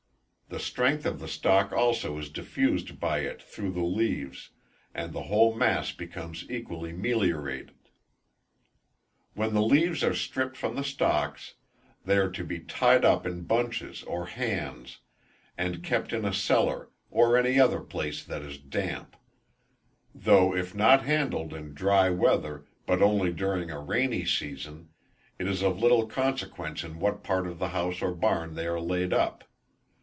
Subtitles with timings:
[0.53, 4.49] The strength of the stalk also is diffused by it through the leaves,
[4.93, 7.77] and the whole mass becomes equally meliorated.
[9.33, 11.53] When the leaves are stripped from the stalks,
[12.03, 14.97] they are to be tied up in bunches or hands,
[15.57, 19.15] and kept in a cellar, or any other place that is damp;
[20.13, 24.89] though if not handled in dry weather, but only during a rainy season,
[25.39, 28.81] it is of little consequence in what part of the house or barn they are
[28.81, 29.45] laid up.